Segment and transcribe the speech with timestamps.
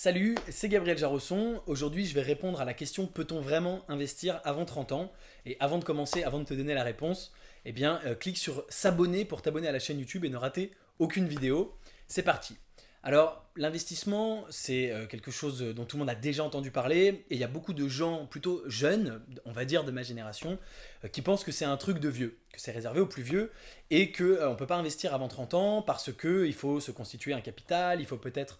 [0.00, 1.60] Salut, c'est Gabriel Jarosson.
[1.66, 5.12] Aujourd'hui, je vais répondre à la question peut-on vraiment investir avant 30 ans?
[5.44, 7.32] Et avant de commencer, avant de te donner la réponse,
[7.64, 10.70] eh bien, euh, clique sur s'abonner pour t'abonner à la chaîne YouTube et ne rater
[11.00, 11.74] aucune vidéo.
[12.06, 12.56] C'est parti.
[13.08, 17.36] Alors, l'investissement, c'est euh, quelque chose dont tout le monde a déjà entendu parler, et
[17.36, 20.58] il y a beaucoup de gens plutôt jeunes, on va dire de ma génération,
[21.06, 23.50] euh, qui pensent que c'est un truc de vieux, que c'est réservé aux plus vieux,
[23.88, 27.32] et qu'on euh, ne peut pas investir avant 30 ans parce qu'il faut se constituer
[27.32, 28.58] un capital, il faut peut-être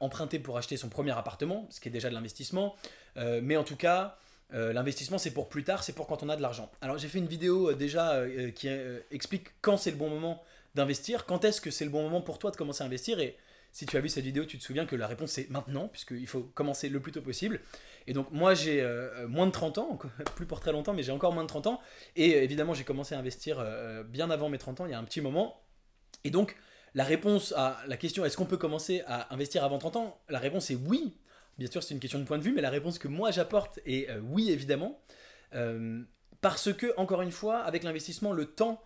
[0.00, 2.74] emprunter pour acheter son premier appartement, ce qui est déjà de l'investissement,
[3.16, 4.16] mais en tout cas,
[4.50, 6.70] l'investissement c'est pour plus tard, c'est pour quand on a de l'argent.
[6.80, 8.22] Alors j'ai fait une vidéo déjà
[8.54, 8.68] qui
[9.10, 10.40] explique quand c'est le bon moment
[10.76, 13.36] d'investir, quand est-ce que c'est le bon moment pour toi de commencer à investir, et
[13.72, 16.26] si tu as vu cette vidéo, tu te souviens que la réponse c'est maintenant, puisqu'il
[16.26, 17.60] faut commencer le plus tôt possible.
[18.06, 19.98] Et donc moi j'ai euh, moins de 30 ans,
[20.36, 21.80] plus pour très longtemps, mais j'ai encore moins de 30 ans.
[22.14, 24.94] Et euh, évidemment j'ai commencé à investir euh, bien avant mes 30 ans, il y
[24.94, 25.62] a un petit moment.
[26.24, 26.56] Et donc
[26.94, 30.20] la réponse à la question est-ce qu'on peut commencer à investir avant 30 ans?
[30.28, 31.14] La réponse est oui.
[31.58, 33.80] Bien sûr c'est une question de point de vue, mais la réponse que moi j'apporte
[33.84, 35.00] est oui évidemment.
[36.40, 38.82] parce que, encore une fois, avec l'investissement, le temps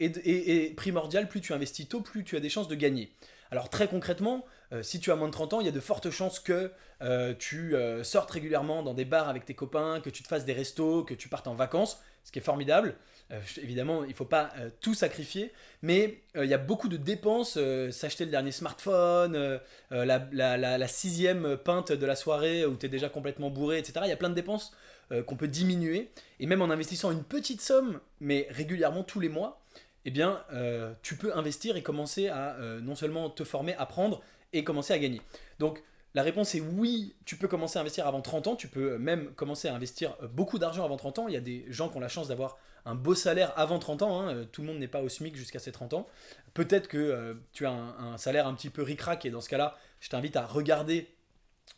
[0.00, 1.28] est, primordial.
[1.28, 3.12] Plus tu investis tôt, plus tu as des chances de gagner.
[3.54, 5.78] Alors très concrètement, euh, si tu as moins de 30 ans, il y a de
[5.78, 10.10] fortes chances que euh, tu euh, sortes régulièrement dans des bars avec tes copains, que
[10.10, 12.96] tu te fasses des restos, que tu partes en vacances, ce qui est formidable.
[13.62, 17.58] évidemment, il ne faut pas tout sacrifier, mais il y a beaucoup de dépenses,
[17.92, 19.60] s'acheter le dernier smartphone,
[19.90, 24.00] la, sixième pinte de la soirée où tu es déjà complètement bourré, etc.
[24.04, 24.72] Il y a plein de dépenses
[25.26, 26.10] qu'on peut diminuer,
[26.40, 29.63] et même en investissant une petite somme, mais régulièrement tous les mois,
[30.04, 34.22] eh bien, euh, tu peux investir et commencer à euh, non seulement te former, apprendre
[34.52, 35.20] et commencer à gagner.
[35.58, 35.82] Donc,
[36.14, 39.32] la réponse est oui, tu peux commencer à investir avant 30 ans, tu peux même
[39.32, 41.28] commencer à investir beaucoup d'argent avant 30 ans.
[41.28, 44.02] Il y a des gens qui ont la chance d'avoir un beau salaire avant 30
[44.02, 44.46] ans, hein.
[44.52, 46.06] tout le monde n'est pas au SMIC jusqu'à ses 30 ans.
[46.52, 49.76] Peut-être que euh, tu as un, salaire un petit peu ric-rac et dans ce cas-là,
[50.00, 51.08] je t'invite à regarder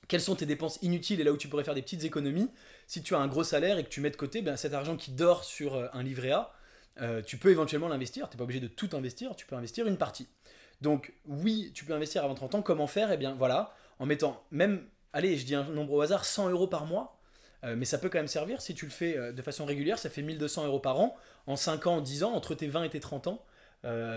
[0.09, 2.51] quelles sont tes dépenses inutiles et là où tu pourrais faire des petites économies.
[2.89, 4.97] Si tu as un gros salaire et que tu mets de côté, ben, cet argent
[4.97, 6.53] qui dort sur un livret A,
[7.00, 9.86] euh, tu peux éventuellement l'investir, tu n'es pas obligé de tout investir, tu peux investir
[9.86, 10.29] une partie.
[10.80, 13.12] Donc oui, tu peux investir avant 30 ans, comment faire?
[13.12, 16.67] Eh bien voilà, en mettant même, allez, je dis un nombre au hasard, 100 euros
[16.67, 17.18] par mois,
[17.64, 19.98] euh, mais ça peut quand même servir si tu le fais euh, de façon régulière,
[19.98, 22.90] ça fait 1200 euros par an, en 5 ans, 10 ans, entre tes 20 et
[22.90, 23.45] tes 30 ans,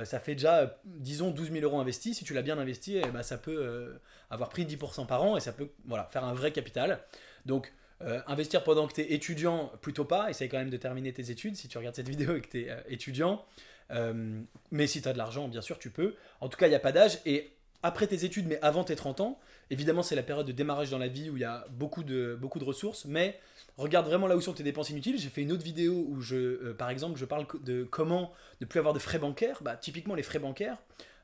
[0.03, 2.17] ça fait déjà, disons, 12 000 euros investis.
[2.17, 3.99] Si tu l'as bien investi, eh ben, ça peut
[4.31, 6.99] avoir pris 10% par an et ça peut voilà, faire un vrai capital.
[7.45, 7.71] Donc,
[8.01, 10.29] euh, investir pendant que tu es étudiant, plutôt pas.
[10.29, 12.61] Essaye quand même de terminer tes études si tu regardes cette vidéo et que tu
[12.61, 13.45] es euh, étudiant.
[13.91, 16.15] Euh, mais si tu as de l'argent, bien sûr, tu peux.
[16.39, 17.19] En tout cas, il n'y a pas d'âge.
[17.25, 17.51] Et
[17.83, 19.39] après tes études, mais avant tes 30 ans,
[19.69, 22.37] évidemment, c'est la période de démarrage dans la vie où il y a beaucoup de,
[22.39, 23.03] beaucoup de ressources.
[23.03, 23.37] Mais
[23.77, 25.19] regarde vraiment là où sont tes dépenses inutiles.
[25.19, 28.31] J'ai fait une autre vidéo où, je, par exemple, je parle de comment
[28.61, 29.59] ne plus avoir de frais bancaires.
[29.61, 30.77] Bah, typiquement, les frais bancaires.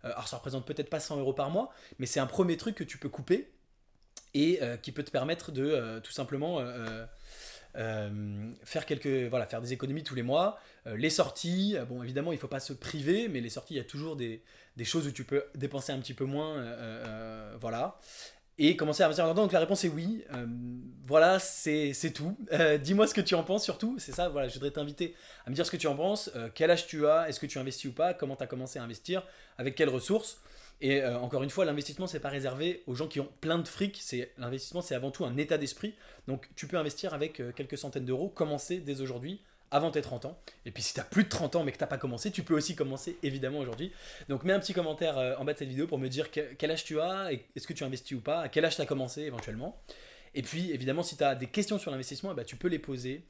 [0.03, 2.84] alors, ça représente peut-être pas 100 euros par mois, mais c'est un premier truc que
[2.84, 3.47] tu peux couper
[4.35, 7.06] et euh, qui peut te permettre de euh, tout simplement euh,
[8.63, 12.47] faire quelques voilà faire des économies tous les mois les sorties bon évidemment il faut
[12.47, 14.41] pas se priver mais les sorties il y a toujours des,
[14.78, 16.63] des choses où tu peux dépenser un petit peu moins
[17.59, 18.00] voilà
[18.57, 20.24] et commencer à investir en Donc la réponse est oui.
[21.06, 22.38] voilà, c'est tout.
[22.81, 23.97] Dis-moi ce que tu en penses surtout.
[24.00, 25.13] C'est ça, voilà, je voudrais t'inviter
[25.45, 26.31] à me dire ce que tu en penses.
[26.53, 27.28] quel âge tu as?
[27.28, 28.13] Est-ce que tu investis ou pas?
[28.13, 29.24] Comment tu as commencé à investir?
[29.57, 30.40] Avec quelles ressources?
[30.81, 33.68] Et euh, encore une fois, l'investissement, c'est pas réservé aux gens qui ont plein de
[33.68, 33.97] fric.
[34.02, 35.94] C'est l'investissement, c'est avant tout un état d'esprit.
[36.28, 39.41] Donc, tu peux investir avec euh, quelques centaines d'euros, commencer dès aujourd'hui,
[39.72, 40.40] avant tes 30 ans.
[40.66, 42.30] Et puis, si tu as plus de 30 ans mais que tu n'as pas commencé,
[42.30, 43.91] tu peux aussi commencer évidemment aujourd'hui.
[44.28, 46.72] Donc, mets un petit commentaire euh, en bas de cette vidéo pour me dire quel
[46.72, 49.22] âge tu as, est-ce que tu investis ou pas, à quel âge tu as commencé
[49.22, 49.81] éventuellement.
[50.34, 52.80] Et puis, évidemment, si tu as des questions sur l'investissement, eh ben, tu peux les
[52.80, 53.24] poser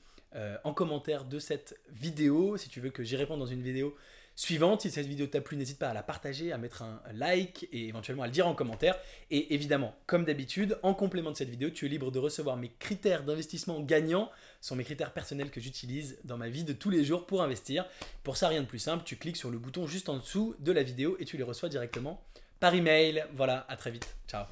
[0.65, 2.57] en commentaire de cette vidéo.
[2.57, 3.95] Si tu veux que j'y réponde dans une vidéo
[4.35, 4.81] suivante.
[4.81, 7.87] Si cette vidéo t'a plu, n'hésite pas à la partager, à mettre un like et
[7.87, 8.97] éventuellement à le dire en commentaire.
[9.31, 12.71] Et évidemment, comme d'habitude, en complément de cette vidéo, tu es libre de recevoir mes
[12.79, 14.29] critères d'investissement gagnants.
[14.61, 17.41] Ce sont mes critères personnels que j'utilise dans ma vie de tous les jours pour
[17.41, 17.85] investir.
[18.23, 20.71] Pour ça, rien de plus simple, tu cliques sur le bouton juste en dessous de
[20.71, 22.21] la vidéo et tu les reçois directement
[22.59, 23.25] par email.
[23.33, 24.15] Voilà, à très vite.
[24.27, 24.45] Ciao.